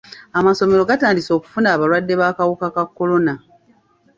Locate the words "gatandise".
0.89-1.31